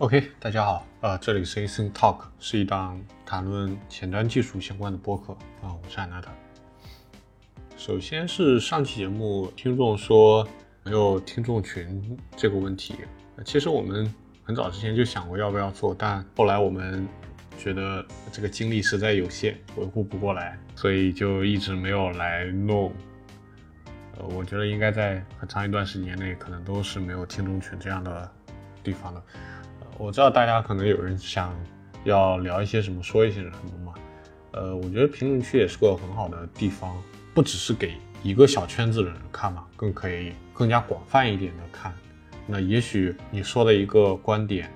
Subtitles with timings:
[0.00, 6.32] OK，大家好，呃，这里是 a s y n Talk，是一档谈论前端技术相关的播客啊，我是安娜塔。
[7.76, 10.48] 首先是上期节目听众说
[10.84, 12.94] 没有听众群这个问题，
[13.44, 14.10] 其实我们
[14.42, 17.06] 很早之前就想过要不要做，但后来我们
[17.58, 22.90] 觉得这个精力实在有限，维护不过来，所以就一直没有来弄。
[24.16, 28.32] 呃，我觉得应该在很长一段时间内，可能都是没有听众群这样的
[28.82, 29.22] 地方的。
[30.00, 31.54] 我知道大家可能有人想
[32.04, 33.92] 要聊一些什么，说一些什么嘛。
[34.52, 36.96] 呃，我觉得评论区也是个很好的地方，
[37.34, 41.92] 不只是给一个小圈子的人看嘛，更可以更加广泛一点的看。
[42.46, 44.72] 那也许你说的一个观点，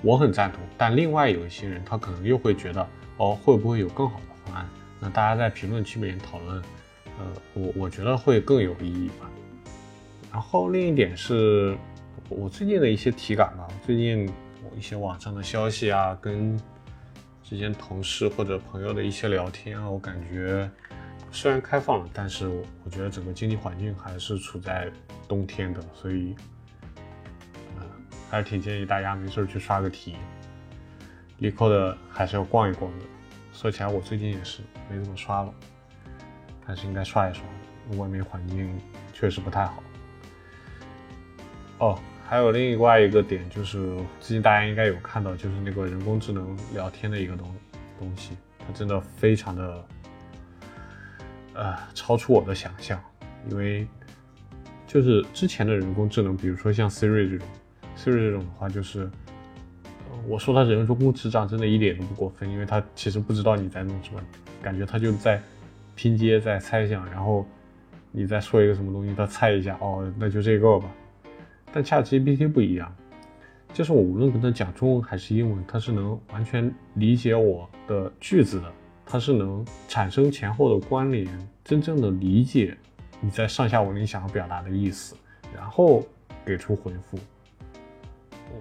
[0.00, 2.88] 我很赞同，但另外有一些人他可能又会觉得，
[3.18, 4.66] 哦，会不会有更好的方案？
[4.98, 6.62] 那大家在评论区里面讨论，
[7.18, 9.30] 呃，我我觉得会更有意义吧。
[10.32, 11.76] 然后另一点是
[12.30, 14.26] 我最近的一些体感吧，最近。
[14.76, 16.58] 一些网上的消息啊，跟
[17.42, 20.70] 之间同事或者朋友的一些聊天啊，我感觉
[21.30, 22.48] 虽然开放了，但是
[22.84, 24.90] 我觉得整个经济环境还是处在
[25.28, 26.34] 冬天的，所以
[28.30, 30.16] 还是挺建议大家没事去刷个题。
[31.38, 33.04] 立扣的还是要逛一逛的。
[33.52, 35.54] 说起来，我最近也是没怎么刷了，
[36.64, 37.44] 还是应该刷一刷。
[37.98, 38.80] 外面环境
[39.12, 39.82] 确实不太好。
[41.78, 41.98] 哦。
[42.26, 43.78] 还有另外一个点就是，
[44.18, 47.54] 最近大家应该有看到，就是那个人工智能聊天的一个东
[47.98, 49.84] 东西，它真的非常的，
[51.52, 52.98] 呃，超出我的想象。
[53.50, 53.86] 因为
[54.86, 57.46] 就是之前的人工智能，比如说像 Siri 这种
[57.96, 59.08] ，Siri 这种的话，就是
[60.26, 64.20] 我说它人工智障，真的一点都不过分，因为它其实不知道你在弄什么，
[64.62, 65.40] 感觉它就在
[65.94, 67.46] 拼接、在猜想，然后
[68.10, 70.88] 你再说一个什么东西，它猜一下，哦，那就这个吧。
[71.74, 72.94] 但 ChatGPT 不一样，
[73.72, 78.72] 就是我无论跟他讲中文还是英文，他是能完全理解我的句子的，
[79.04, 81.26] 他是能产生前后的关联，
[81.64, 82.76] 真正的理解
[83.20, 85.16] 你在上下文里想要表达的意思，
[85.52, 86.06] 然后
[86.46, 87.18] 给出回复。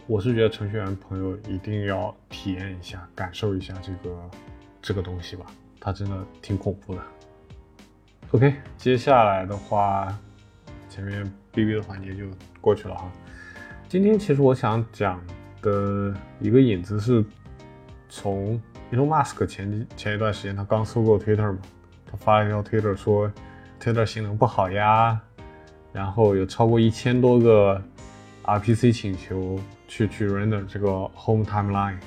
[0.08, 4.30] 我是觉得程序员朋友一定要体验一下，感受一下这个
[4.82, 5.46] 这个东西吧，
[5.80, 7.02] 它真的挺恐怖的。
[8.32, 10.18] OK，接下来的话，
[10.90, 11.32] 前面。
[11.54, 12.26] B B 的环节就
[12.60, 13.10] 过去了哈。
[13.88, 15.24] 今天其实我想讲
[15.62, 17.24] 的一个引子是，
[18.10, 18.60] 从
[18.92, 21.60] Elon Musk 前前一段时间他刚收购 Twitter 嘛，
[22.10, 23.32] 他发了一条 Twitter 说
[23.80, 25.22] Twitter 性能不好呀，
[25.92, 27.82] 然后有超过一千多个
[28.42, 31.98] R P C 请求去去 render 这个 Home Timeline，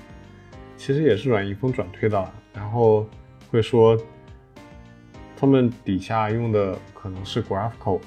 [0.76, 3.06] 其实也是软硬风转推的，然后
[3.50, 3.96] 会说
[5.36, 8.00] 他们底下用的可能是 Graphql。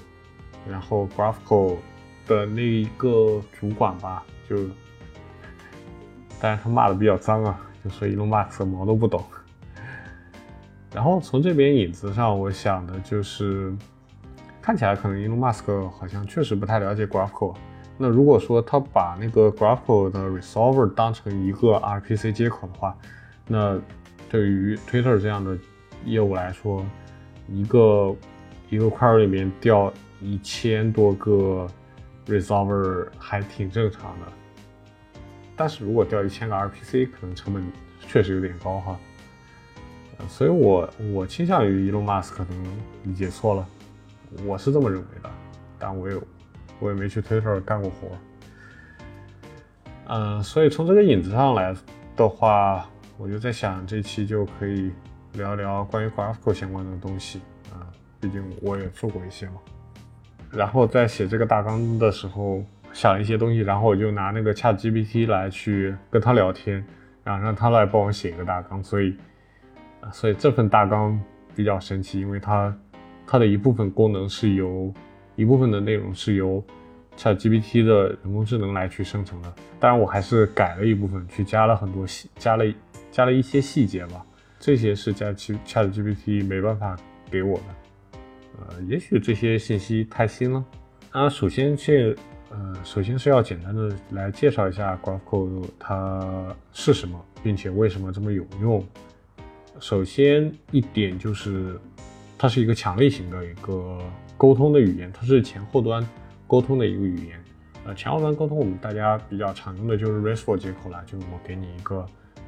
[0.67, 1.77] 然后 Graphql
[2.27, 4.55] 的那一个主管吧，就，
[6.39, 9.23] 但是他骂的比较脏啊，就说 Elon Musk 毛都不懂。
[10.93, 13.73] 然后从这边引子上，我想的就是，
[14.61, 17.55] 看起来可能 Elon Musk 好像确实不太了解 Graphql。
[17.97, 22.95] 那如果说他把那个 Graphql 的 Resolver 当成一个 RPC 接口的话，
[23.47, 23.79] 那
[24.29, 25.57] 对于 Twitter 这样的
[26.05, 26.85] 业务来说，
[27.47, 28.15] 一个
[28.69, 29.91] 一个 query 里面调。
[30.21, 31.67] 一千多个
[32.27, 34.25] resolver 还挺正常的，
[35.55, 37.63] 但是如果掉一千个 RPC，可能成本
[38.07, 38.99] 确实有点高哈。
[40.27, 42.63] 所以我我倾向于 Elon Musk 可能
[43.03, 43.67] 理解错了，
[44.45, 45.29] 我是这么认为的，
[45.79, 46.21] 但我有
[46.79, 48.09] 我也没去 Twitter 干过活。
[50.07, 51.73] 嗯，所以从这个引子上来
[52.17, 54.91] 的话，我就在想这期就可以
[55.33, 57.39] 聊聊关于 GraphQL 相关的东西
[57.71, 57.87] 啊，
[58.19, 59.61] 毕竟我也做过一些嘛。
[60.51, 66.83] 然后在写这个大纲的时候想一些东西，然后我就拿那个 Chat GPT 来去跟他聊天，
[67.23, 68.83] 然后让他来帮我写一个大纲。
[68.83, 69.15] 所以，
[70.11, 71.19] 所以这份大纲
[71.55, 72.75] 比较神奇，因为它
[73.27, 74.91] 它的一部分功能是由
[75.35, 76.63] 一部分的内容是由
[77.15, 79.53] Chat GPT 的人工智能来去生成的。
[79.79, 82.65] 当然，我还是改了一部分，去加了很多细，加了
[83.11, 84.25] 加了一些细节吧。
[84.59, 86.97] 这些是加 Chat GPT 没办法
[87.29, 87.63] 给我的。
[88.57, 90.63] 呃，也许这些信息太新了。
[91.13, 92.15] 那首先去，
[92.49, 98.85] 呃，首先是要简单的来介绍一下 GraphQL 它是什么，并且为什么这么有用。
[99.79, 101.79] 首先一点就是，
[102.37, 103.97] 它是一个强力型的一个
[104.37, 106.07] 沟通的语言，它是前后端
[106.47, 107.43] 沟通的一个语言。
[107.85, 112.05] 呃，前后端沟通我们大家比较常用的就是 RESTful 接口了，就是我给你一个，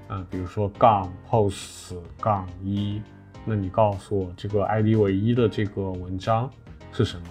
[0.09, 3.01] 嗯，比如说杠 post 杠一。
[3.45, 6.49] 那你告诉我这个 ID 为一的这个文章
[6.91, 7.27] 是什么？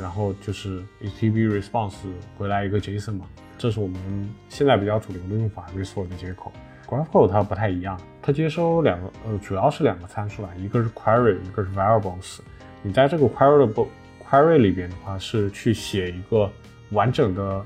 [0.00, 1.94] 然后就是 HTTP response
[2.36, 3.26] 回来一个 JSON 嘛。
[3.58, 6.52] 这是我们现在比较主流的用法，RESTful 的接口。
[6.86, 12.38] GraphQL 它不太一样，它接收两个，呃，主要是两个参数啦，一个是 query，一个是 variables。
[12.82, 13.84] 你在这个 query 的
[14.22, 16.48] query 里边的话，是去写一个
[16.90, 17.64] 完整的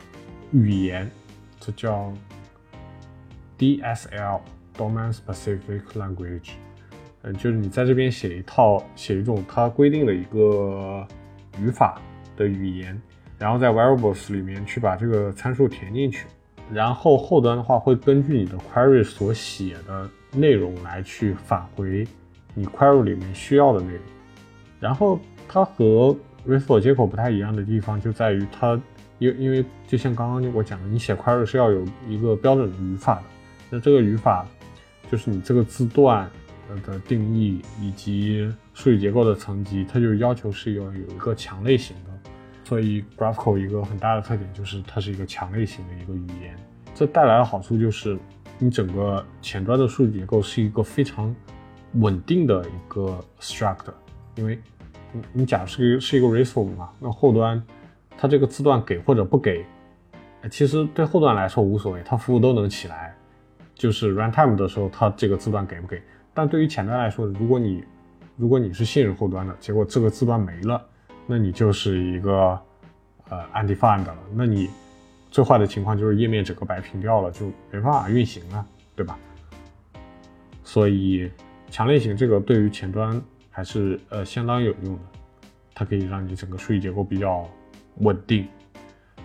[0.52, 1.10] 语言，
[1.58, 2.12] 这叫
[3.58, 6.52] DSL（Domain Specific Language）。
[7.22, 11.06] 嗯，就是你在这边写一套，写一种它规定的一个
[11.58, 12.00] 语法
[12.36, 13.00] 的语言，
[13.38, 16.26] 然后在 variables 里面去把这个参数填进去。
[16.72, 22.06] 然后后端的话会根据你的 query 所写的内容来去返回
[22.54, 24.02] 你 query 里面需要的内容。
[24.78, 25.18] 然后
[25.48, 28.80] 它和 RESTful 接口不太一样的地方就在于它，
[29.18, 33.24] 因因为就像刚刚我讲的，你写 query 是要有一个标准的语法的。
[33.68, 34.46] 那这个语法
[35.10, 36.30] 就是你这个字段
[36.82, 42.10] 的定义以及数据结构的层级，它就要求是要有一个强类型的。
[42.64, 46.54] 所以 GraphQL 一个很大的特点就是它是一个强类型的一个语言，
[46.94, 48.16] 这带来的好处就是
[48.58, 51.34] 你整个前端的数据结构是一个非常
[51.94, 53.86] 稳定的一个 struct，
[54.36, 54.56] 因为
[55.12, 57.60] 你你假如是是一个 RESTful 嘛，那后端
[58.16, 59.64] 它这个字段给或者不给，
[60.48, 63.16] 其实对后端来说无所谓，它服务都能起来，
[63.74, 66.00] 就是 runtime 的时候它这个字段给不给，
[66.32, 67.84] 但对于前端来说，如果你
[68.36, 70.86] 如果你是信任后端的，结果这个字段没了。
[71.26, 72.58] 那你就是一个
[73.28, 74.68] 呃 undefined 了，那你
[75.30, 78.66] 最坏的情况就是页面整个白屏掉了，就没办法运行了，
[78.96, 79.16] 对吧？
[80.64, 81.30] 所以
[81.68, 85.02] 强类型这个对于前端还是呃相当有用的，
[85.72, 87.48] 它可以让你整个数据结构比较
[87.98, 88.48] 稳定。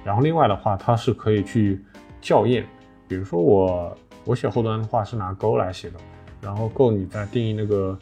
[0.04, 1.84] 然后另外的话，它是可以去
[2.22, 2.68] 校验，
[3.07, 6.00] 比如说我我写后端的话是拿 Go 来写的，
[6.45, 8.00] 然后够你在定义那个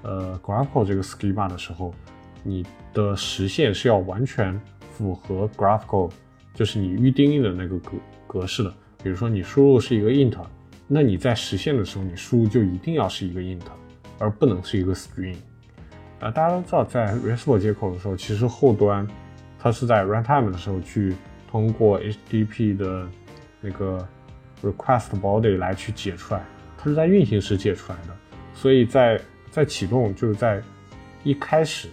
[0.00, 1.94] 呃 GraphQL 这个 schema 的时候。
[2.44, 4.60] 你的实现是要完全
[4.90, 6.10] 符合 GraphQL，
[6.54, 7.92] 就是你预定义的那个格
[8.26, 8.74] 格式的。
[9.00, 10.36] 比如说你输入是一个 int，
[10.88, 13.60] 那你在实现的时候，你输入就一定要是一个 int，
[14.18, 15.36] 而不能是一个 string。
[16.18, 19.06] 啊，大家都知道，在 RESTful 接口的时候，其实后端
[19.56, 21.14] 它是在 runtime 的时候去
[21.48, 23.06] 通过 HTTP 的
[23.60, 24.04] 那个
[24.64, 26.44] request body 来去解出来，
[26.82, 28.16] 它是在运行时解出来的。
[28.54, 29.20] 所以在
[29.50, 30.60] 在启动就是在
[31.22, 31.88] 一开始。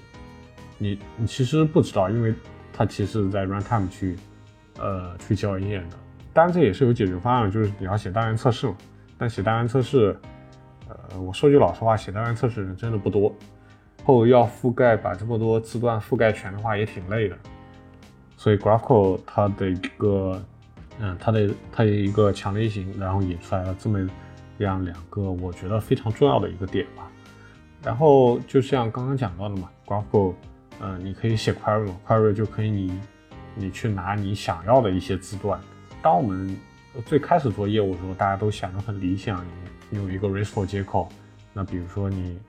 [0.81, 2.33] 你你其实不知道，因为
[2.71, 4.15] 它其实在 runtime 去，
[4.79, 5.97] 呃，去校验的。
[6.31, 8.77] 当然这也是有解决方案，就是你要写单元测试嘛。
[9.17, 10.17] 但写单元测试，
[10.87, 13.35] 呃，我说句老实话，写单元测试人真的不多，
[14.05, 17.37] 后要覆盖把这么多字段覆盖全的话也挺累的。
[18.37, 20.41] 所以 GraphQL 它的一个，
[21.01, 23.99] 嗯，它的它有一个强类型，然后引出来了这么
[24.59, 27.09] 这样两个我觉得非常重要的一个点吧。
[27.81, 30.33] 然后就像刚刚讲到的嘛，GraphQL。
[30.81, 32.99] 嗯，你可以写 query，query 就可以你
[33.53, 35.59] 你去拿你想要的一些字段。
[36.01, 36.55] 当我们
[37.05, 39.45] 最开始做业务的时候，大家都想的很理想，
[39.89, 41.09] 你有一个 RESTful 接口。
[41.53, 42.39] 那比如说你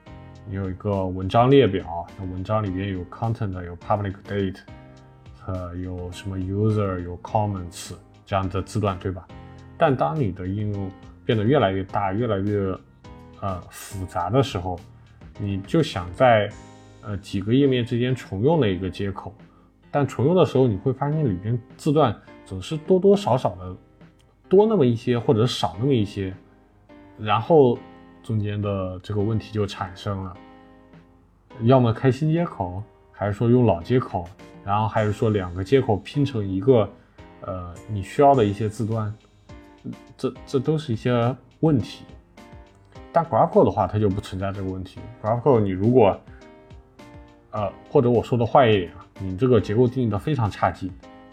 [0.47, 4.59] 你有一个文章列表，那文章里边有 content，有 public date，
[5.45, 7.93] 呃，有什么 user，有 comments
[8.25, 9.27] 这样的字段，对吧？
[9.77, 10.89] 但当你的应用
[11.31, 12.77] 变得越来越大，越来越
[13.39, 14.77] 呃复杂的时候，
[15.39, 16.51] 你就想在
[17.01, 19.33] 呃，几个页面之间重用的一个接口，
[19.89, 22.13] 但重用的时候你会发现里边字段
[22.45, 23.73] 总是多多少少的
[24.49, 26.35] 多那么一些或者少那么一些，
[27.17, 27.79] 然后
[28.21, 30.35] 中间的这个问题就产生了，
[31.61, 34.27] 要么开新接口，还是说用老接口，
[34.65, 36.89] 然后还是说两个接口拼成一个，
[37.39, 39.15] 呃，你需要的一些字段，
[40.17, 42.05] 这这都是一些问题。
[43.11, 44.99] 但 GraphQL 的话，它就不存在这个问题。
[45.21, 46.19] GraphQL 你如果
[47.51, 50.89] 呃，或者我说的坏一点啊，你这个结构定义的非常差劲，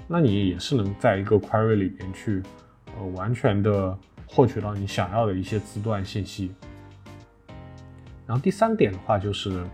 [0.09, 2.43] 那你也是能在一个 query 里边去，
[2.99, 6.53] 呃，完全的获取到你想要的一些字段信息。
[8.27, 9.65] 然后第三点的话就是，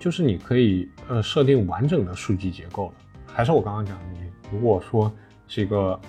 [0.00, 2.94] 就是你可以呃设定完整的数据结构了。
[3.26, 5.12] 还是我刚刚讲的，你如果说
[5.46, 6.00] 是一个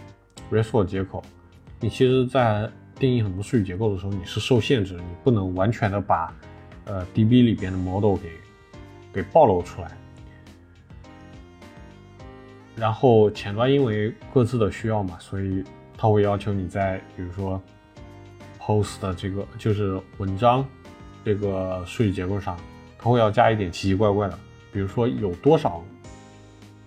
[0.49, 1.21] RESTful 接口，
[1.83, 6.33] 你其实在定义很多数据结构的时候，你是受限制，你不能完全的把
[6.85, 8.29] 呃 DB 里边的 model 给。
[9.13, 9.91] 给暴露出来，
[12.75, 15.63] 然后前端因为各自的需要嘛，所以
[15.95, 17.61] 它会要求你在比如说
[18.59, 20.65] post 的这个就是文章
[21.23, 22.57] 这个数据结构上，
[22.97, 24.39] 它会要加一点奇奇怪怪的，
[24.71, 25.83] 比如说有多少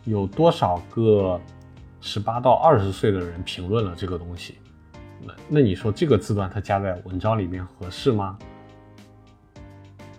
[0.02, 1.40] 有多少个
[2.00, 4.56] 十八到二十岁的人评论了这个东西，
[5.22, 8.38] 那那你说这个字段它加在文章里面合适吗？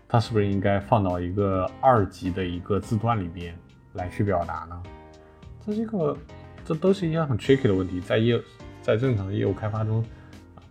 [0.09, 3.53] 它是不是应该放到一个二级的一个字段里边
[3.93, 4.83] 来去表达呢？
[5.65, 6.17] 这是一个，
[6.63, 8.41] 这都是一些很 tricky 的问题，在业
[8.81, 10.01] 在正常的业务开发中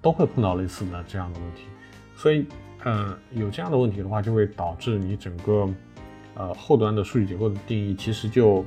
[0.00, 1.64] 都会碰到类似的这样的问题，
[2.16, 2.46] 所以，
[2.84, 5.68] 嗯，有这样的问题的话，就会导致你整个
[6.34, 8.64] 呃后端的数据结构的定义其实就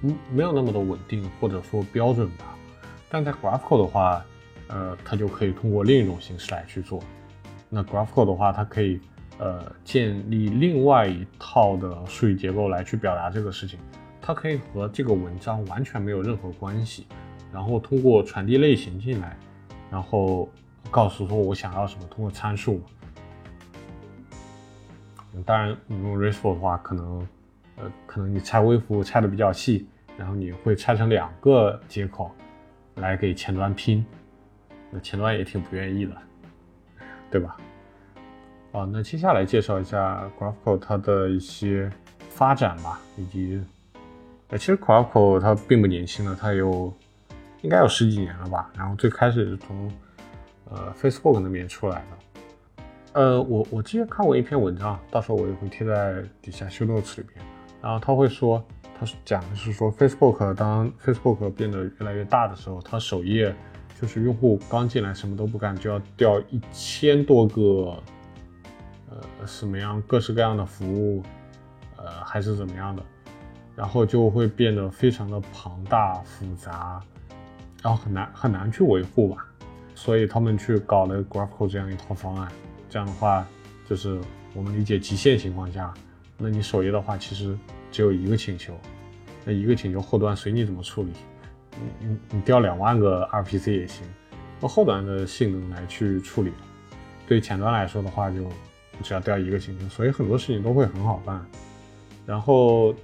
[0.00, 2.56] 嗯没有那么的稳定或者说标准吧。
[3.08, 4.24] 但在 GraphQL 的话，
[4.72, 7.02] 呃，它就可以通过另一种形式来去做。
[7.68, 8.98] 那 GraphQL 的话，它可以
[9.38, 13.78] 呃建立另外一套的数据结构来去表达这个事情。
[14.20, 17.06] 它可以和这个文章完全没有任何关系，
[17.52, 19.36] 然后通过传递类型进来，
[19.90, 20.48] 然后
[20.90, 22.80] 告诉说我想要什么，通过参数。
[25.44, 27.28] 当然，你用 RESTful 的话，可能
[27.76, 29.86] 呃可能你拆微服务拆的比较细，
[30.16, 32.30] 然后你会拆成两个接口。
[32.96, 34.04] 来给前端拼，
[34.92, 36.14] 那前端也挺不愿意的，
[37.30, 37.56] 对吧？
[38.72, 41.90] 啊，那接下来介绍一下 GraphQL 它的一些
[42.28, 43.60] 发展吧，以及，
[44.48, 46.92] 呃，其实 GraphQL 它并不年轻了，它有
[47.62, 48.70] 应该有十几年了吧。
[48.76, 49.90] 然后最开始是从
[50.70, 52.82] 呃 Facebook 那边出来的，
[53.14, 57.44] 呃，我我之前看过一篇文章，到时候我也会贴在底下 show notes 里边，
[57.80, 58.62] 然后他会说。
[59.04, 63.52] 他讲的是说，Facebook 当 Facebook 变得越来越大的时候，它首页
[64.02, 67.96] 就是用户刚进来什么都不干，就要调一千多个，
[69.08, 71.22] 呃，什么样各式各样的服务，
[71.96, 73.02] 呃，还是怎么样的，
[73.76, 77.00] 然后就会变得非常的庞大复杂，
[77.80, 79.46] 然后很难很难去维护吧。
[79.94, 82.50] 所以他们去搞了 GraphQL 这样一套方案，
[82.90, 83.46] 这样的话，
[83.88, 84.20] 就是
[84.52, 85.94] 我们理解极限情况下，
[86.36, 87.56] 那你首页的话其实
[87.92, 88.74] 只有一个请求。
[89.44, 91.12] 那一个请求后端随你怎么处理，
[91.78, 94.06] 你你你调两万个 RPC 也行，
[94.60, 96.52] 用后端的性能来去处理。
[97.26, 98.46] 对前端来说的话，就
[99.02, 101.44] 只要调一个请求，所以很多事情都会很好办。
[102.26, 102.94] 然后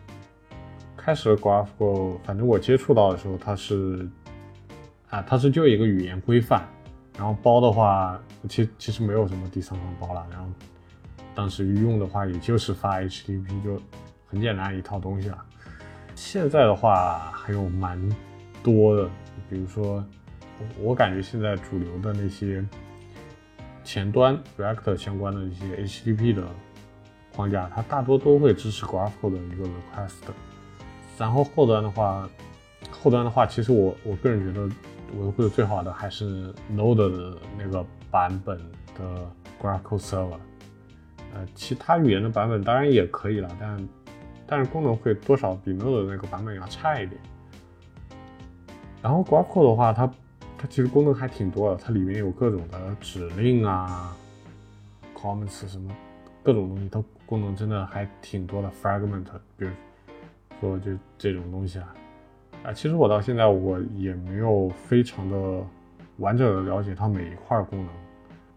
[0.97, 4.09] 开始 GraphQL，反正我接触到的时候，它是
[5.09, 6.69] 啊，它是就一个语言规范，
[7.17, 10.27] 然后包的话，其其实没有什么第三方包了。
[10.31, 10.47] 然后
[11.35, 13.81] 当时用的话，也就是发 HTTP，就
[14.27, 15.45] 很简单一套东西了。
[16.15, 17.99] 现在的话还有蛮
[18.73, 19.09] 多的，
[19.49, 20.05] 比如说，
[20.81, 22.65] 我感觉现在主流的那些
[23.83, 26.47] 前端 React 相关的一些 HTTP 的
[27.35, 30.13] 框架，它大多都会支持 GraphQL 的一个 request。
[31.17, 32.29] 然后后端的话，
[32.91, 34.69] 后端的话，其实我我个人觉得
[35.19, 38.59] 维护的最好的还是 Node 的那个版本
[38.99, 39.27] 的
[39.61, 40.39] GraphQL Server。
[41.35, 43.89] 呃，其他语言的版本当然也可以了，但。
[44.51, 47.21] 但是功能会多少比 Node 的那个版本要差一点。
[49.09, 50.07] 然后 GraphQL 的话，它
[50.59, 54.15] 它其实功能还挺多的，它里面有各种的指令啊
[55.17, 55.91] ，comments 什么
[56.43, 58.71] 各种东西，它功能真的还挺多的。
[58.83, 59.25] Fragment，
[59.57, 59.71] 比如
[60.61, 61.95] 说就这种东西啊，
[62.65, 65.65] 啊，其实我到现在我也没有非常的
[66.19, 67.89] 完整的了解它每一块功能。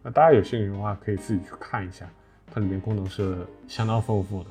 [0.03, 2.05] 那大家有兴趣的话，可以自己去看一下，
[2.53, 3.37] 它里面功能是
[3.69, 4.49] 相当丰富的。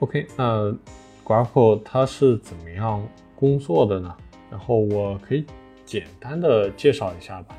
[0.00, 0.76] OK，那
[1.24, 3.00] GraphQL 它是怎么样
[3.36, 4.12] 工作的呢？
[4.56, 5.44] 然后我可以
[5.84, 7.54] 简单的介绍一下吧。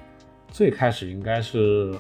[0.48, 1.94] 最开始应该是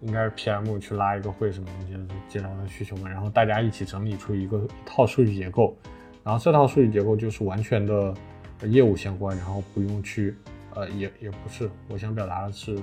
[0.00, 5.76] 应该是 PM 去拉一个会，什么东西介绍他需求嘛，然后大家一起整理出一个一套数据结构，
[6.22, 8.14] 然后这套数据结构就是完全的
[8.62, 10.36] 业务相关，然后不用去
[10.74, 12.78] 呃也也不是，我想表达的是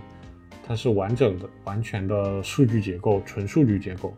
[0.67, 4.13] 它是完整的完全的数据结构，纯数据结构。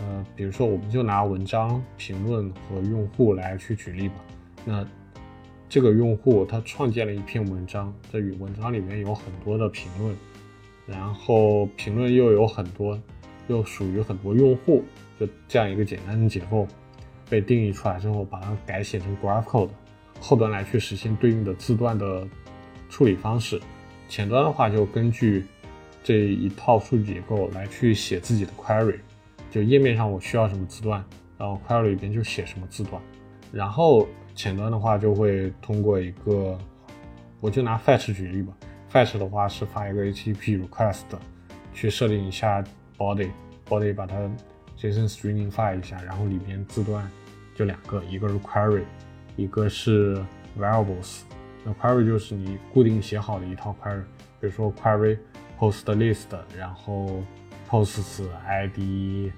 [0.00, 4.14] 呃，比如说，我们就拿文章评论和用户来去举例吧。
[4.64, 4.86] 那
[5.68, 10.16] 这个用户他创建了一篇文章，这文章里面有很多的评论，
[10.86, 12.98] 然后评论又有很多，
[13.48, 14.84] 又属于很多用户，
[15.18, 16.66] 就这样一个简单的结构
[17.28, 19.72] 被定义出来之后，把它改写成 GraphQL 的
[20.20, 22.26] 后端来去实现对应的字段的
[22.88, 23.60] 处理方式。
[24.08, 25.44] 前端的话就根据
[26.04, 28.98] 这一套数据结构来去写自己的 query。
[29.50, 31.04] 就页面上我需要什么字段，
[31.38, 33.00] 然后 query 里边就写什么字段，
[33.52, 36.58] 然后前端的话就会通过一个，
[37.40, 38.52] 我就拿 fetch 举例吧
[38.92, 41.04] ，fetch 的话是发一个 HTTP request，
[41.72, 42.62] 去设定一下
[42.98, 44.16] body，body 把它
[44.76, 47.08] JSON string 发一下，然后里边字段
[47.54, 48.82] 就两个，一个是 query，
[49.36, 50.16] 一个是
[50.58, 51.20] variables，
[51.64, 54.02] 那 query 就是你固定写好的一套 query，
[54.40, 55.16] 比如说 query
[55.58, 56.26] post list，
[56.58, 57.22] 然后
[57.70, 59.30] posts ID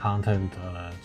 [0.00, 0.48] content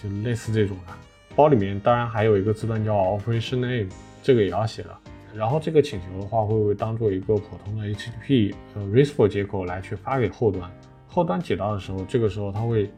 [0.01, 0.93] 就类似这种的，
[1.39, 3.89] 包里面当然还有一个字段叫 operation name，
[4.21, 4.89] 这个也要写的。
[5.33, 10.69] 然后这个请求的话，会不会当做一个普通的 HTTP 呃 RESTful 接口来去发给后端？
[11.07, 12.91] 后端接到的时候，这个时候它会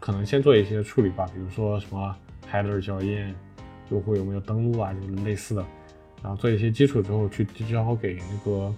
[0.00, 2.12] 可能先做一些处理吧，比如说什么
[2.50, 3.32] header 校验，
[3.92, 5.64] 用户有没有登录啊，就是类似的。
[6.24, 8.74] 然后做一些基础之后去交给那个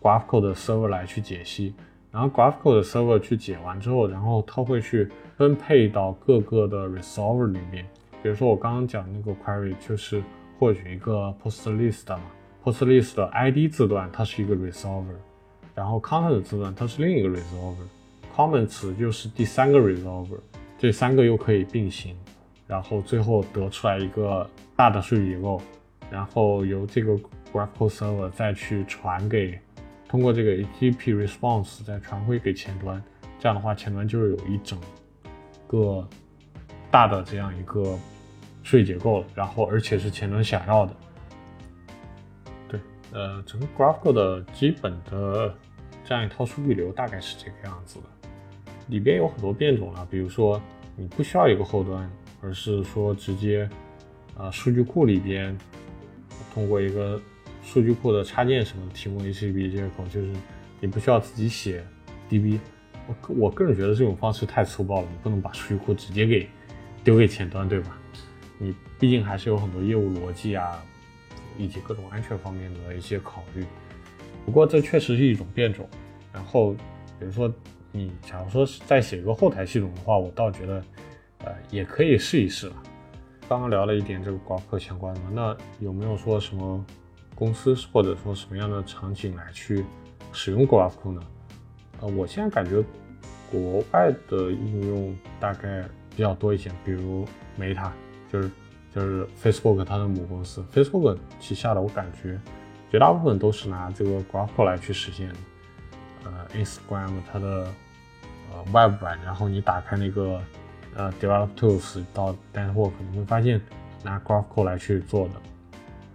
[0.00, 1.74] GraphQL 的 server 来去解析，
[2.10, 5.10] 然后 GraphQL 的 server 去解完之后，然后它会去
[5.42, 7.84] 分配到各个的 resolver 里面。
[8.22, 10.22] 比如说我刚刚讲那个 query 就是
[10.56, 12.22] 获取一个 post list 嘛
[12.62, 15.16] ，post list 的 ID 字段它是一个 resolver，
[15.74, 20.38] 然后 content 字段它是另一个 resolver，comments 就是第三个 resolver，
[20.78, 22.16] 这三个又可以并行，
[22.68, 25.60] 然后最后得出来一个大的数据结构。
[26.08, 27.18] 然后由这个
[27.52, 29.58] GraphQL Server 再去传给，
[30.08, 33.02] 通过这个 HTTP Response 再传回给前端，
[33.40, 34.78] 这样的话前端就是有一整
[35.72, 36.06] 个
[36.90, 37.98] 大的这样一个
[38.62, 39.26] 数据结构了。
[39.34, 40.96] 然后而且是前端想要的。
[42.68, 42.80] 对，
[43.12, 45.52] 呃，整个 GraphQL 的基本的
[46.04, 48.06] 这样一套数据流大概是这个样子的。
[48.88, 50.62] 里边有很多变种了，比如说
[50.94, 52.08] 你不需要一个后端，
[52.40, 53.68] 而是说直接
[54.36, 55.58] 啊数据库里边。
[56.52, 57.18] 通过一个
[57.62, 60.30] 数据库的插件什么提供 HTTP 接口，就是
[60.80, 61.82] 你不需要自己写
[62.28, 62.58] DB。
[63.06, 66.48] 我我个人觉得这种方式太粗暴了，你不能把数据库直接给
[67.02, 67.98] 丢给前端，对吧？
[68.58, 70.80] 你毕竟还是有很多业务逻辑啊，
[71.58, 73.64] 以及各种安全方面的一些考虑。
[74.46, 75.88] 不过这确实是一种变种。
[76.32, 76.72] 然后
[77.18, 77.52] 比如说
[77.90, 80.84] 你假如说是再写一个后台系统的话，我倒觉得
[81.44, 82.82] 呃也可以试一试了。
[83.48, 86.84] 刚刚聊了一点这个 GraphQL 相关的，那有没有说什么
[87.34, 89.84] 公司或者说什么样的场景来去
[90.32, 91.22] 使用 GraphQL 呢？
[92.02, 92.84] 呃，我现在感觉
[93.50, 95.82] 国外的应用大概
[96.14, 97.24] 比较多一些，比如
[97.58, 97.90] Meta，
[98.30, 98.50] 就是
[98.94, 102.38] 就是 Facebook 它的母公司，Facebook 旗下的，我感觉
[102.90, 105.32] 绝大部分都是拿这个 GraphQL 来去实现。
[106.24, 107.66] 呃，Instagram 它的
[108.52, 110.38] 呃 Web 版，然后你打开那个。
[110.94, 113.58] 呃，develop tools 到 network，你会发现
[114.02, 115.34] 拿 GraphQL 来去做的。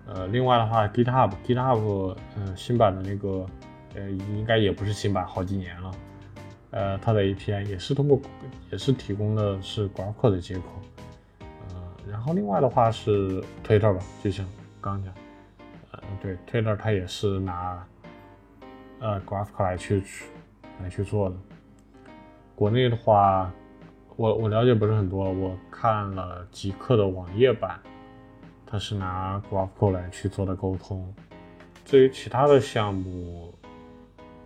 [0.05, 3.43] 呃，另外的话，GitHub，GitHub，嗯，新版的那个，
[3.97, 5.91] 呃，应该也不是新版，好几年了。
[6.71, 8.21] 呃，它的 API 也是通过，
[8.71, 10.63] 也是提供的是 GraphQL 的接口。
[11.39, 11.75] 呃，
[12.09, 14.45] 然后另外的话是 Twitter 吧，就像
[14.79, 15.13] 刚刚讲，
[15.91, 17.85] 呃，对，Twitter 它也是拿
[18.99, 20.03] 呃 GraphQL 来去
[20.81, 21.35] 来去做的。
[22.55, 23.51] 国内的话。
[24.19, 27.79] 我我了解不是很多，我看了极客的网页版，
[28.65, 31.13] 它是拿 GraphQL 来去做的沟通。
[31.85, 33.53] 至于其他的项目，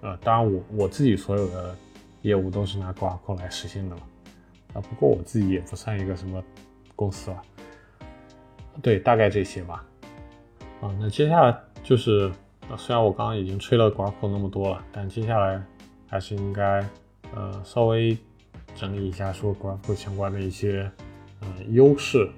[0.01, 1.75] 呃，当然我我自己所有的
[2.21, 4.01] 业务都是拿 graph 来实现的了。
[4.73, 6.43] 啊，不过我自己也不算一个什么
[6.95, 7.41] 公司了。
[8.81, 9.85] 对，大概这些吧。
[10.81, 12.31] 啊，那接下来就是，
[12.69, 15.61] 啊虽然我刚刚已经吹了 graph 那么多了，但接下来
[16.07, 16.85] 还是应该，
[17.35, 18.17] 呃，稍微。
[18.73, 20.89] 整理一下说 graph 相关的一些
[21.41, 22.31] 嗯优势，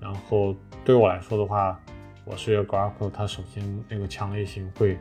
[0.00, 1.80] 然后对我来说的话，
[2.24, 4.98] 我是觉得 GraphQL 它首先那个强烈性会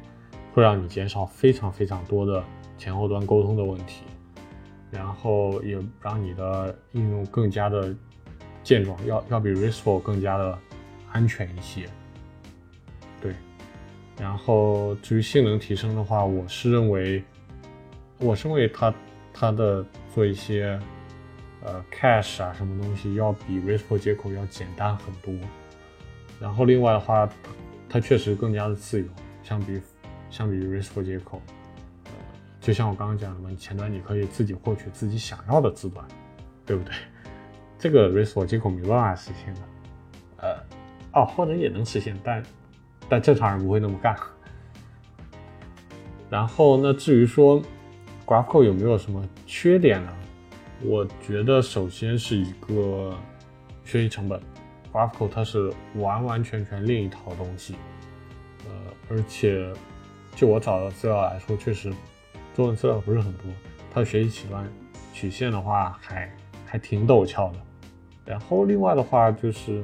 [0.57, 2.43] 会让你减少非常非常多的
[2.79, 4.01] 前后端沟通的问题，
[4.89, 7.93] 然后也让你的应用更加的
[8.63, 10.57] 健壮，要要比 RESTful 更加的
[11.11, 11.87] 安全一些。
[13.21, 13.35] 对，
[14.19, 17.23] 然后至于性能提升的话，我是认为，
[18.17, 18.91] 我是认为它。
[19.39, 20.79] 它的做一些
[21.63, 25.31] 呃 cache 啊什么东西要比 RESTful 接口要简单很多，
[26.41, 27.29] 然后另外的话，
[27.87, 29.05] 它确实更加的自由，
[29.43, 29.79] 相比
[30.29, 31.41] 相比于 RESTful 接口，
[32.05, 32.11] 呃，
[32.61, 36.05] 就像我刚刚讲的嘛，前端你可以自己获取自己想要的字段，
[36.65, 36.93] 对不对？
[37.79, 39.61] 这个 RESTful 接口没办法实现的，
[40.37, 40.63] 呃，
[41.13, 42.43] 哦，或者也能实现，但
[43.09, 44.15] 但正常人不会那么干。
[46.29, 47.61] 然后那至于说。
[48.27, 50.13] GraphQL 有没有什么缺点呢？
[50.83, 53.17] 我觉得首先是一个
[53.85, 54.37] 学习成本
[54.91, 57.75] ，GraphQL 它是完完全全另一套东西，
[58.65, 58.71] 呃，
[59.09, 59.73] 而且
[60.37, 61.91] 就我找的资料来说，确实
[62.55, 63.45] 中文资料不是很多，
[63.91, 64.71] 它的学习起端
[65.11, 66.31] 曲线的话还
[66.63, 67.57] 还挺陡峭的。
[68.23, 69.83] 然后另外的话就是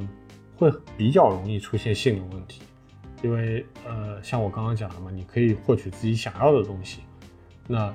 [0.56, 2.62] 会比较容易出现性能问题，
[3.24, 7.02] 因为呃像我刚刚讲的嘛，你可以获取自己想要的东西，
[7.68, 7.92] 那。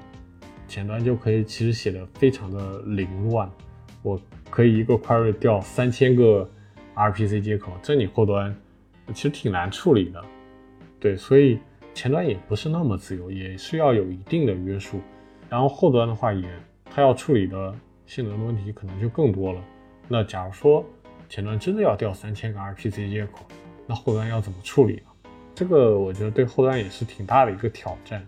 [0.70, 3.50] 前端就可以其实写的非常的凌乱，
[4.02, 6.46] 我可以一个 query 调三千个
[6.94, 8.54] RPC 接口，这你后端
[9.14, 10.22] 其实挺难处理的。
[11.00, 11.58] 对，所以
[11.98, 15.00] 前端也不是那么自由，也是要有一定的约束。
[15.48, 16.48] 然后后端的话，也
[16.84, 17.74] 它要处理的
[18.06, 19.60] 性能的问题可能就更多了。
[20.06, 20.86] 那假如说
[21.28, 23.40] 前端真的要调三千个 RPC 接口，
[23.84, 25.30] 那后端要怎么处理呢？
[25.56, 28.24] 这个我觉得对后端也是挺大的一个挑战。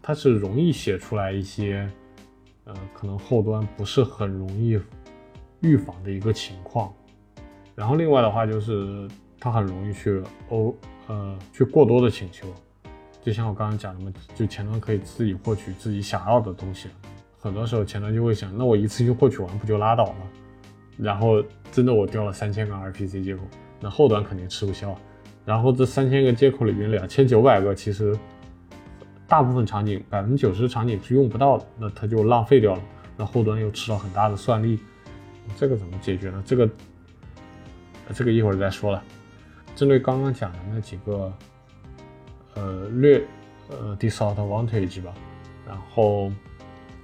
[0.00, 1.86] 它是容易写出来一些，
[2.64, 4.80] 呃，可能后端不是很容易
[5.60, 6.90] 预防的一个情况。
[7.74, 9.06] 然后另外的话就是
[9.38, 10.74] 它很容易去欧
[11.06, 12.46] 呃去过多的请求，
[13.22, 16.88] 就像我刚刚讲的嘛，就前端可以自己获取自己想要的东西，
[17.38, 20.16] 很多时候前端就会想，那我一次性获取完不就拉倒了？
[20.96, 23.42] 然后真的我调了三千个 RPC 接口，
[23.80, 24.96] 那后端肯定吃不消。
[25.44, 28.16] 然后这三千个接口里面，两千九百个其实
[29.26, 32.82] 大部分场景，百分之九十场景是用不到的，那它就浪费掉了。
[33.16, 34.78] 那后端又吃了很大的算力，
[35.56, 36.42] 这个怎么解决呢？
[36.46, 36.70] 这个
[38.14, 39.02] 这个一会儿再说了。
[39.74, 41.32] 针对刚刚讲的那几个
[42.54, 43.22] 呃略
[43.70, 45.12] 呃 disadvantage 吧，
[45.66, 46.30] 然后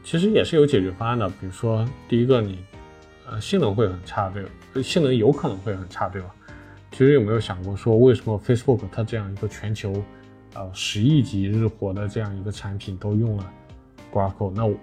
[0.04, 1.28] 其实也是有解决方案的。
[1.28, 2.64] 比如说第一个，你
[3.28, 4.50] 呃性能会很差，对吧？
[4.82, 6.34] 性能有可能会很差，对吧？
[6.92, 10.02] 其实有没有想过说，为什么 Facebook 它这样一个全球
[10.54, 13.52] 呃十亿级日活的这样一个产品都用了
[14.12, 14.74] graph 那我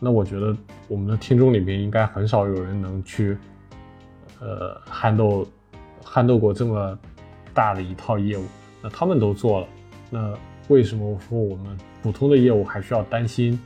[0.00, 0.56] 那我觉得
[0.88, 3.36] 我们的听众里面应该很少有人能去，
[4.40, 5.46] 呃，handle
[6.02, 6.98] handle 过这么
[7.54, 8.44] 大的一套业务。
[8.82, 9.68] 那他们都做了，
[10.10, 10.34] 那
[10.68, 13.58] 为什么说我们普通的业务还需要担心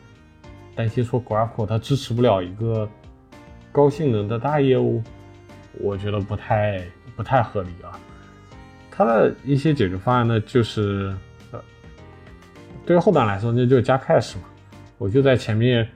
[0.77, 2.89] 担心说 GraphQL 它支持不了一个
[3.73, 5.03] 高性能的大业务？
[5.81, 6.81] 我觉得不太
[7.17, 7.99] 不太合理啊。
[8.91, 11.13] 它的一些解决方案呢，就是
[11.51, 11.61] 呃，
[12.87, 14.43] 对于后端来说，那就加 cache 嘛，
[14.99, 15.89] 我就在前面。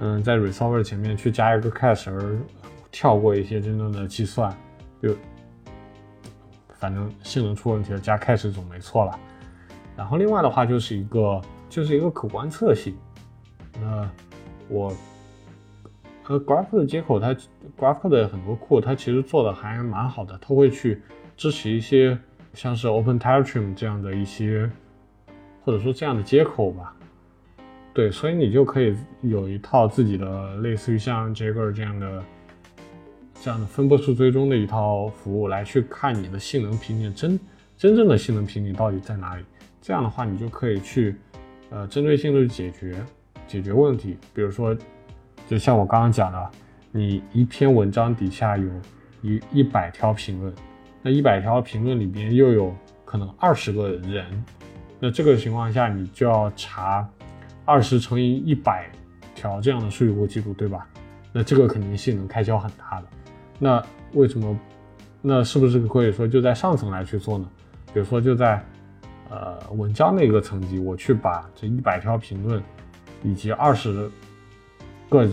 [0.00, 2.38] 嗯，在 resolver 前面去加一个 cache，而
[2.92, 4.56] 跳过一些真正的计算，
[5.02, 5.12] 就
[6.78, 9.18] 反正性能出问题了，加 cache 总没错了。
[9.96, 12.96] 然后另外的话就是一个就是一个可观测性。
[13.80, 14.08] 那
[14.68, 14.92] 我
[16.22, 17.34] 和 Graph 的接口，它
[17.76, 21.02] Graph 的很多库，它其实做的还蛮好的，它会去
[21.36, 22.16] 支持一些
[22.54, 24.70] 像是 OpenTelemetry 这样的一些，
[25.64, 26.94] 或者说这样的接口吧。
[27.94, 32.22] 对，所以你就可以有一套自己的类似于像 Jagger 这样的
[33.40, 37.38] 这样的分布式追踪的一套服务，来去看你的性能瓶颈真
[37.76, 39.44] 真正的性能瓶颈到底在哪里。
[39.80, 41.14] 这样的话，你就可以去
[41.70, 43.00] 呃针对性的解决
[43.46, 44.16] 解决问题。
[44.34, 44.76] 比如说，
[45.48, 46.50] 就像我刚刚讲的，
[46.90, 48.68] 你一篇文章底下有
[49.22, 50.52] 一一百条评论，
[51.00, 52.74] 那一百条评论里边又有
[53.04, 54.44] 可能二十个人，
[54.98, 57.08] 那这个情况下你就要查。
[57.64, 58.90] 二十乘以一百
[59.34, 60.88] 条这样的数据库记录，对吧？
[61.34, 63.06] 那这个肯定性能开销很大的。
[63.58, 64.58] 那为什么？
[65.20, 67.48] 那是不是可以说就在上层来去做呢？
[67.92, 68.64] 比如说就在
[69.28, 72.62] 呃文章那个层级，我去把这一百条评论
[73.24, 74.08] 以及二十
[75.08, 75.28] 个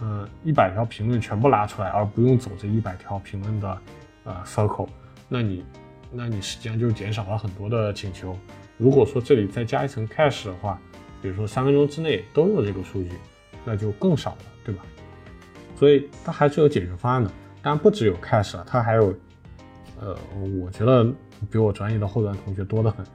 [0.00, 3.78] 呃一百条评论全部拉出来，而不用走这一百条评论的
[4.24, 4.88] 呃 circle，
[5.28, 5.64] 那你
[6.10, 8.34] 那你实际上就减少了很多的请求。
[8.78, 10.80] 如果说这里再加一层 cache 的话，
[11.20, 13.12] 比如说三分钟之内都有这个数据，
[13.66, 14.82] 那就更少了，对吧？
[15.76, 17.30] 所以它还是有解决方案的。
[17.62, 19.14] 当然不只有 cache，它还有，
[20.00, 20.16] 呃，
[20.62, 21.04] 我觉得
[21.50, 23.06] 比我专业的后端同学多得很，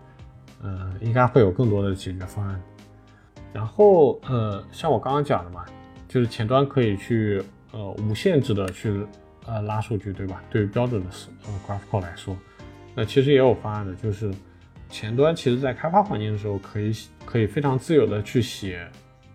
[0.63, 2.62] 呃，应该会有更多的解决方案。
[3.53, 5.65] 然后，呃，像我刚刚讲的嘛，
[6.08, 9.05] 就是前端可以去，呃，无限制的去，
[9.45, 10.43] 呃，拉数据，对吧？
[10.49, 11.10] 对于标准的
[11.45, 12.36] 呃 GraphQL 来说，
[12.93, 14.31] 那其实也有方案的，就是。
[14.88, 16.93] 前端其实，在开发环境的时候，可以
[17.25, 18.88] 可以非常自由的去写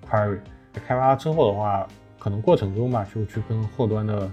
[0.08, 0.38] query。
[0.72, 1.86] 开发之后的话，
[2.20, 4.30] 可能过程中吧，就去跟后端的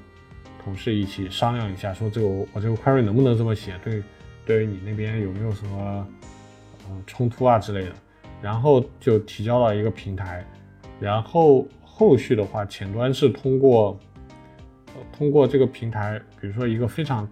[0.68, 3.80] 同事一起商量一下，说这个我这个 query 能不能这么写？
[3.82, 4.04] 对，
[4.46, 6.06] 对于你那边有没有什么
[6.90, 7.94] 呃冲突啊之类的？
[8.42, 10.46] 然后就提交到一个平台，
[11.00, 13.98] 然后后续的话，前端是通过
[15.18, 17.26] 通过这个平台，比如说一个非常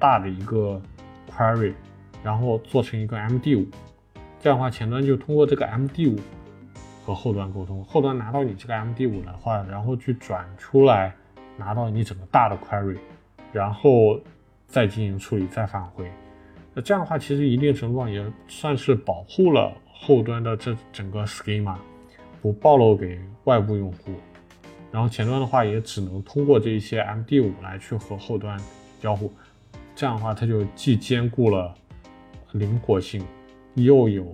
[0.00, 0.82] 大的一个
[1.30, 1.74] query。
[2.24, 3.66] 然后做成一个 MD5，
[4.40, 6.18] 这样的话前端就通过这个 MD5
[7.04, 11.14] 和后端沟通，后端拿到你这个 MD5 的话，然后去转出来
[11.56, 12.98] 拿到你整个大的 query，
[13.52, 14.20] 然后
[14.66, 16.10] 再进行处理再返回。
[16.74, 21.76] 那这样的话，其实一定程度上也算是保护了后端的这整个 schema
[22.42, 24.12] 不暴露给外部用户。
[24.90, 28.58] 然后前端的话也只能通过这一些 MD5 来去和后端
[29.00, 29.32] 交互。
[29.94, 31.74] 这样的话，它就既兼顾了
[32.52, 33.24] 灵活性
[33.74, 34.32] 又有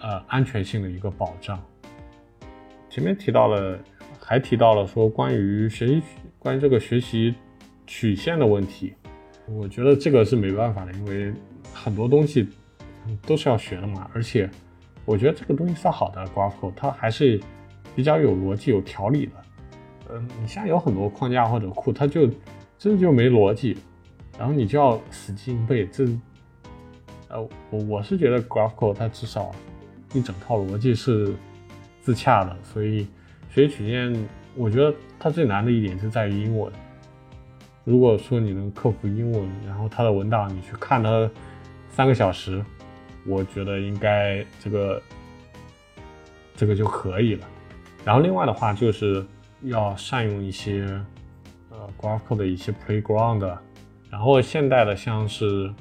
[0.00, 1.60] 呃安全性的一个保障。
[2.88, 3.78] 前面提到了，
[4.26, 6.02] 还提到了说关于学习
[6.38, 7.34] 关于这个学习
[7.86, 8.94] 曲线的问题，
[9.46, 11.30] 我觉得这个是没办法的，因为
[11.74, 12.48] 很多东西
[13.26, 14.10] 都是要学的嘛。
[14.14, 14.48] 而且
[15.04, 17.38] 我觉得这个东西是好的，GraphQL 它还是
[17.94, 19.32] 比较有逻辑、有条理的。
[20.14, 22.26] 嗯，你像有很多框架或者库，它就
[22.78, 23.76] 真的就没逻辑，
[24.38, 26.06] 然后你就要死记硬背，这。
[27.28, 29.50] 呃，我我是觉得 GraphQL 它至少
[30.14, 31.34] 一整套逻辑是
[32.00, 33.06] 自洽的，所以
[33.54, 36.72] 学习曲线，我觉得它最难的一点是在于英文。
[37.84, 41.30] 如果说你能克服英文，然后它的文档你去看它
[41.88, 42.64] 三个小时，
[43.24, 45.00] 我觉得应该这个
[46.56, 47.46] 这个就可以了。
[48.04, 49.24] 然后另外的话就是
[49.62, 51.00] 要善用一些
[51.70, 53.56] 呃 Graphical 的一些 Playground，
[54.10, 55.72] 然后现代的像是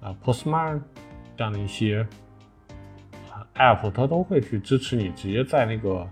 [0.00, 0.80] 呃 Postman
[1.36, 2.06] 这样的一些
[3.54, 6.08] App，它都会去支持你直接在那个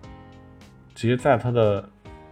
[0.97, 1.89] 直接在它的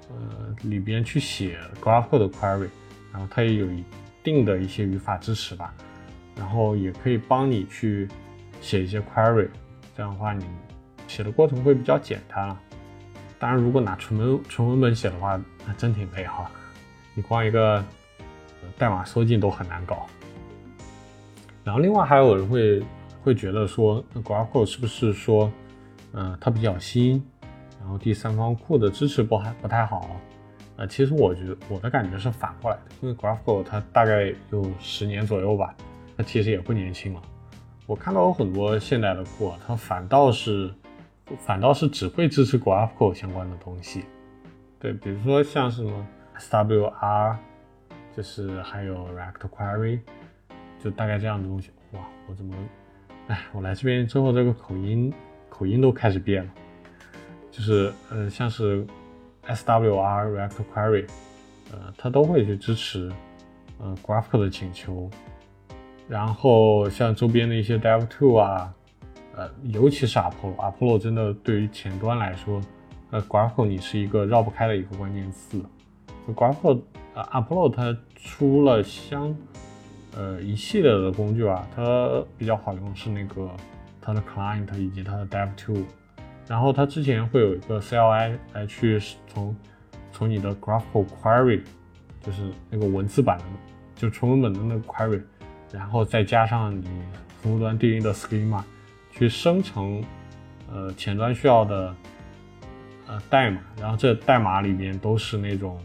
[0.09, 2.69] 呃里边去写 GraphQL 的 query。
[3.13, 3.85] 然后它也有一
[4.25, 5.73] 定的一些语法支持吧，
[6.35, 8.09] 然后也可以帮你去
[8.61, 9.47] 写一些 query，
[9.97, 10.45] 这样的话你
[11.07, 12.61] 写的过程会比较简单了。
[13.39, 16.51] 当然，如果拿纯文纯文本写的话，那真挺累哈，
[17.15, 17.85] 你光一个
[18.77, 20.07] 代码缩进都很难搞。
[21.63, 22.83] 然后另外还有人会
[23.23, 25.49] 会觉得说，GraphQL 是不是说，
[26.15, 27.25] 嗯，它比较新，
[27.85, 30.09] 然后第三方库的支持不还不太好。
[30.77, 35.75] 呃，其实我觉得我的感觉是反过来的，因为 GraphQL 它大概有十年左右吧，
[36.17, 37.23] 它其实也不年轻了。
[37.87, 40.73] 我看到有很多现代的库，它反倒是
[41.39, 44.07] 反倒是只会支持 GraphQL 相关的东西。
[44.81, 46.07] 对，比如说像什么
[46.39, 47.37] SWR，
[48.17, 50.01] 就是还有 React Query，
[50.83, 51.71] 就大概这样的东西。
[51.93, 52.57] 哇，我怎么，
[53.29, 55.13] 哎，我来这边之后，这个口音
[55.49, 56.51] 口音都开始变了，
[57.55, 58.85] 就是呃，像是。
[59.47, 61.07] SWR React Query，
[61.71, 63.13] 呃，它都会去支持，
[63.79, 65.11] 呃，GraphQL 的请求。
[66.09, 68.75] 然后像周边的一些 Dev2 啊，
[69.37, 72.59] 呃，尤其是 Apollo，Apollo 真的对于前端来说，
[73.11, 75.61] 呃，GraphQL 你是一个绕不开的一个关键词。
[76.35, 76.81] GraphQL，
[77.13, 79.37] 呃，Apollo 它出了相，
[80.17, 83.51] 呃，一系列的工具啊，它比较好用是那个
[84.01, 85.85] 它的 Client 以及它的 Dev2。
[86.47, 89.57] 然后它之前会有一个 CLI 来去从
[90.13, 91.63] 从你的 GraphQL Query，
[92.23, 93.45] 就是那个文字版的，
[93.97, 95.23] 就纯文本的那个 Query，
[95.73, 96.87] 然后再加上你
[97.41, 98.63] 服务端对应的 Schema，
[99.11, 100.05] 去生成
[100.71, 101.95] 呃前端需要的
[103.07, 105.81] 呃代码，然后这代码里面都是那种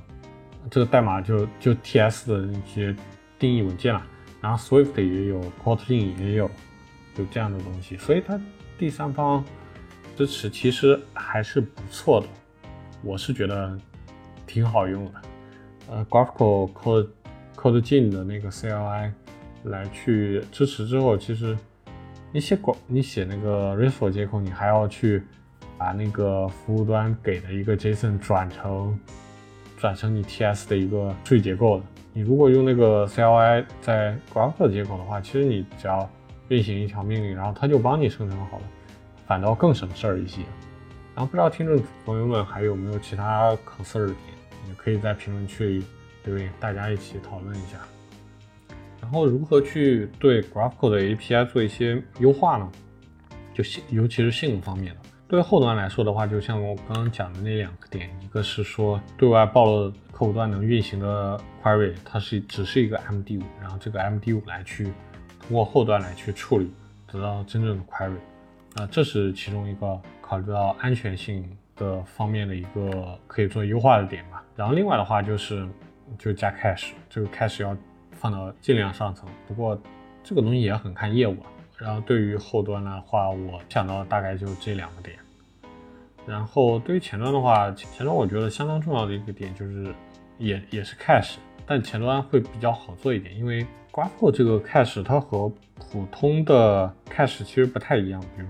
[0.70, 2.94] 这个代码就就 TS 的那些
[3.40, 4.06] 定义文件了，
[4.42, 6.52] 然后 Swift 也有，Kotlin 也有，
[7.16, 8.38] 就这样的东西，所以它
[8.78, 9.42] 第三方。
[10.20, 12.28] 支持其实还是不错的，
[13.02, 13.80] 我是觉得
[14.46, 15.12] 挺好用的。
[15.90, 17.08] 呃，GraphQL Code
[17.56, 19.14] Code 进的那个 CLI
[19.64, 21.58] 来去支持之后，其实
[22.34, 25.24] 你写广你写那个 RESTful 接口，你还要去
[25.78, 29.00] 把那个服务端给的一个 JSON 转成
[29.78, 31.86] 转成你 TS 的一个数据结构的。
[32.12, 36.10] 你如果用那个 CLI 在 GraphQL 接口的话，其实你只要
[36.50, 38.64] 运行一条命令，然后它就帮你生成好了。
[39.30, 40.42] 反倒更省事儿一些，
[41.14, 44.18] 然后不知道听众朋友们还有没有其他 concern 的点，
[44.68, 45.86] 也可以在评论区里
[46.24, 47.78] 留言，大家一起讨论一下。
[49.00, 52.72] 然后如何去对 GraphQL 的 API 做一些优化呢？
[53.54, 55.02] 就性，尤其是性能方面的。
[55.28, 64.86] 对后端来说的话，就像我刚刚讲的那两个点，一个是说对外暴露客户端能运行的 query，它是只是一个 MD5，然后这个 MD5 来去
[65.40, 66.72] 通过后端来去处理，
[67.06, 68.18] 得到真正的 query。
[68.80, 74.42] 啊，这是其中一个考虑到安全性的方面的一个可以做优化的点吧。
[74.56, 75.68] 然后另外的话就是，
[76.18, 77.76] 就加 cache，这个 cache 要
[78.14, 79.28] 放到尽量上层。
[79.50, 79.78] 不过
[80.24, 81.52] 这个东西也很看业务啊。
[81.78, 85.18] 然后对于后端的话，我想到大概就这两个点。
[86.26, 89.94] 然后对于前端的话，前端我觉得相当重要的一个点就是，
[90.38, 98.48] 也也是 cache，但前端会比较好做一点，因为 GraphQL 这个 cache 它和普通的 cache 其实不太一样，比如。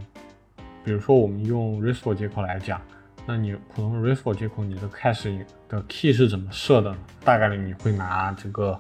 [0.84, 2.82] 比如说，我们用 RESTful 接口来讲，
[3.26, 6.96] 那你普通的 RESTful 接口，你的 cache 的 key 是怎么设的？
[7.24, 8.80] 大概率你会拿这个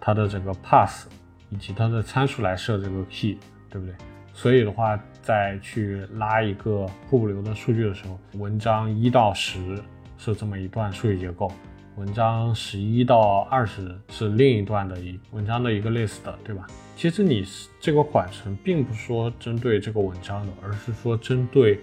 [0.00, 1.06] 它的这个 pass
[1.50, 3.38] 以及它的参数来设这个 key，
[3.70, 3.94] 对不对？
[4.34, 9.78] 所以的话，在去拉一个瀑布流的数据的时候，文章一到十
[10.16, 11.52] 是这么一段数据结构，
[11.96, 16.66] 文章十一到二十是另一段的一文章的一个 list，对吧？
[16.96, 17.46] 其实你
[17.78, 21.80] 这个缓存并不是说针对这个文章的，而是说针对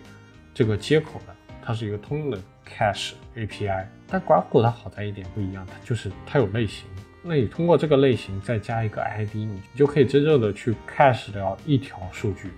[0.51, 3.85] 这个接口的，它是一个通用的 cache API。
[4.07, 6.87] 但 GraphQL 它好在一点不一样，它就是它有类型。
[7.21, 12.49] 那你通过这个类型再加一个 ID，你就可以真正的去 cache 掉一条数据。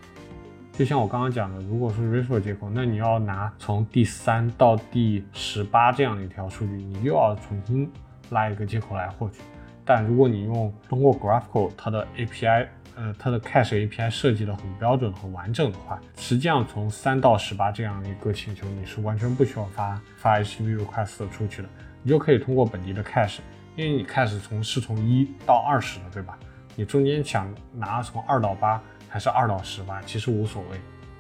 [0.74, 7.92] 就像我刚刚讲的，如果是 RESTful 接口，那你要拿从第三到第十八这样的一条数据，你又要重新
[8.30, 9.42] 拉一个接口来获取。
[9.86, 21.70] 但如果你用通过 GraphQL 它的 API，呃，它的 Cache API 设计的很标准、很完整的话，实际上从三到十八这样一个请求，你是完全不需要发发 HTTP request 出去的，
[22.02, 23.40] 你就可以通过本地的 Cache，
[23.76, 26.40] 因为你开始从是从一到二十的，对吧？
[26.76, 28.82] 你中间想拿从二到八
[29.12, 30.78] 还是二到十八，其实无所谓，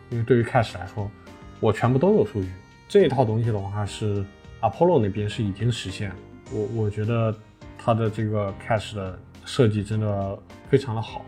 [0.09, 1.11] 因为对于 Cache 来说，
[1.59, 2.49] 我全部都有数据。
[2.87, 4.23] 这一套东西的话是
[4.61, 6.09] Apollo 那边是已经实现，
[6.53, 7.35] 我我觉得
[7.77, 11.25] 它的这个 Cache 的设计真的非常的好。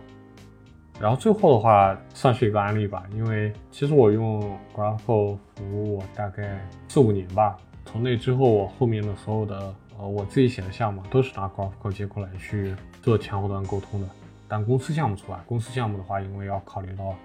[1.01, 14.07] 然后最后的话算是一个案例吧，因为其实我用 GraphQL 服务大概四五年吧，从那之后我后面的所有的呃我自己写的项目都是拿 GraphQL 接过来去做前后端沟通的。
[14.53, 17.15] 但公司项目除外，公司项目的话，因为要考虑到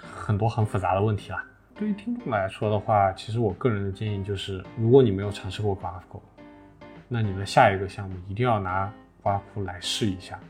[0.00, 1.44] 很多很复杂的问题啦。
[1.74, 6.22] 对于听众来说的话，其实我个人的建议就是，如果你没有尝试过 GraphQL，
[7.06, 8.90] 那你的下一个项目一定要拿
[9.22, 10.40] graph 来试一下，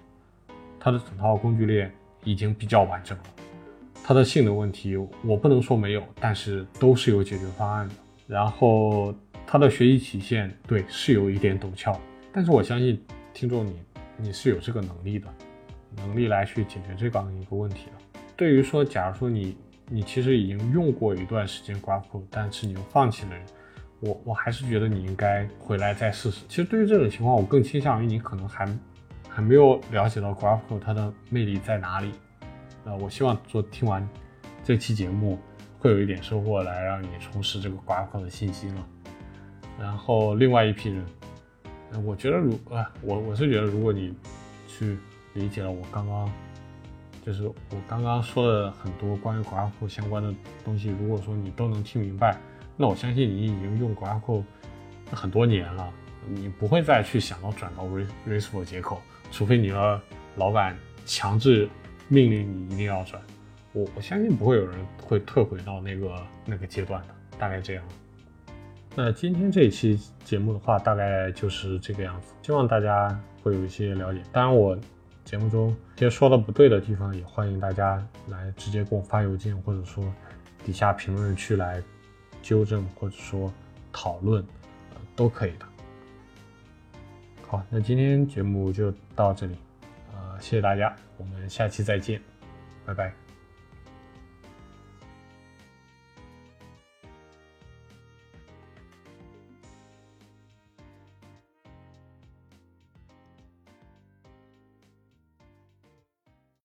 [0.79, 1.93] 它的整套工具链。
[2.25, 3.25] 已经比较完整了，
[4.05, 7.95] 它的性能问题我不能说没有，但是都是有解决方案的。
[8.27, 9.15] 然后
[9.47, 11.99] 它的学习曲线，对，是有一点陡峭，
[12.33, 13.81] 但是我相信听众你
[14.17, 15.29] 你是有这个能力的，
[15.99, 18.21] 能力来去解决这样一个问题了。
[18.37, 19.57] 对于说，假如说你
[19.89, 23.31] 你其实已经用过一段时间 GraphQL，但是你又放弃了，
[24.01, 26.45] 我我还是觉得你应该回来再试试。
[26.49, 28.69] 其实对于这种情况，我更倾向于你可能还。
[29.31, 32.11] 还没有了解到 GraphQL 它的魅力在哪里，
[32.85, 34.09] 呃，我希望做听完
[34.65, 35.39] 这期节目
[35.79, 38.85] 会有一点收获，来让你重拾这个 GraphQL 的信心了。
[39.79, 41.07] 然后另外一批人，
[42.05, 44.13] 我觉得如呃，我我是觉得如果你
[44.67, 44.99] 去
[45.35, 46.31] 理解了我刚刚
[47.25, 47.55] 就是我
[47.87, 52.37] 刚刚说的很多关于 Graph 相关的东西，如果说你都能听明白，
[52.77, 54.43] 那我相信你已经用 Graph
[55.11, 55.93] 很多年了，
[56.27, 57.85] 你不会再去想到转到
[58.27, 59.03] RESTful 接口。
[59.31, 60.01] 除非你的
[60.37, 61.69] 老板强制
[62.09, 63.21] 命令你一定要转，
[63.75, 67.85] 我我相信不会有人会退回到那个那个阶段的，大概这样。
[68.95, 74.23] 那今天这一期节目的话，大概就是这个样子，希望大家会有一些了解。
[74.33, 74.79] 当然，我
[75.29, 80.03] 节目中一些说的不对的地方，也欢迎大家来直接给我发邮件，或者说
[80.65, 81.83] 底下评论区来
[82.41, 83.53] 纠正或者说
[83.93, 84.43] 讨论，
[85.15, 85.67] 都可以的。
[87.47, 89.55] 好，那今天节目就到这里，
[90.15, 92.19] 呃，谢谢大家，我们下期再见，
[92.87, 93.28] 拜拜。